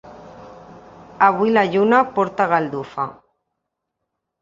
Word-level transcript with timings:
Avui 1.27 1.53
la 1.55 1.65
lluna 1.75 2.01
porta 2.17 2.51
galdufa. 2.57 3.09